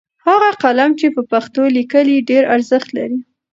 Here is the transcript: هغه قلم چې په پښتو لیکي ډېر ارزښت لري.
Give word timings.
هغه 0.27 0.49
قلم 0.63 0.91
چې 0.99 1.07
په 1.15 1.21
پښتو 1.31 1.63
لیکي 1.75 2.15
ډېر 2.29 2.43
ارزښت 2.55 2.89
لري. 2.97 3.19